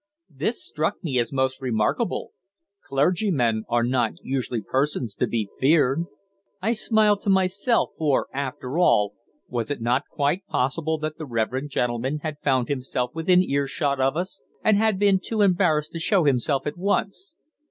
[0.31, 2.31] This struck me as most remarkable.
[2.87, 6.05] Clergymen are not usually persons to be feared.
[6.59, 9.13] I smiled to myself, for, after all,
[9.47, 14.17] was it not quite possible that the reverend gentleman had found himself within earshot of
[14.17, 17.35] us, and had been too embarrassed to show himself at once?